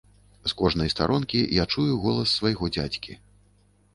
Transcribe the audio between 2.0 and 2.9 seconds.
голас свайго